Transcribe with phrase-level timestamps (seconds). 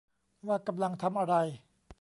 [0.47, 1.35] ว่ากำลังทำอะไร